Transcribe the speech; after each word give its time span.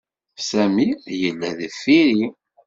Sami 0.49 0.87
yella 1.21 1.49
deffir-i. 1.59 2.27